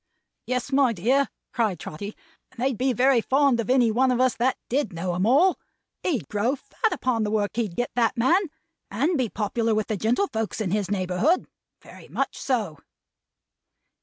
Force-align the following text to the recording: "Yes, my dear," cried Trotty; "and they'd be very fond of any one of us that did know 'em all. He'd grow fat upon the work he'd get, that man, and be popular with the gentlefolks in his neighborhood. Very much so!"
"Yes, 0.47 0.71
my 0.71 0.93
dear," 0.93 1.29
cried 1.53 1.79
Trotty; 1.79 2.17
"and 2.51 2.59
they'd 2.59 2.75
be 2.75 2.91
very 2.91 3.21
fond 3.21 3.59
of 3.59 3.69
any 3.69 3.91
one 3.91 4.09
of 4.09 4.19
us 4.19 4.33
that 4.37 4.57
did 4.67 4.91
know 4.93 5.13
'em 5.13 5.27
all. 5.27 5.59
He'd 6.01 6.27
grow 6.27 6.55
fat 6.55 6.91
upon 6.91 7.21
the 7.21 7.29
work 7.29 7.51
he'd 7.53 7.75
get, 7.75 7.91
that 7.93 8.17
man, 8.17 8.41
and 8.89 9.15
be 9.15 9.29
popular 9.29 9.75
with 9.75 9.85
the 9.85 9.97
gentlefolks 9.97 10.59
in 10.59 10.71
his 10.71 10.89
neighborhood. 10.89 11.45
Very 11.83 12.07
much 12.07 12.35
so!" 12.39 12.79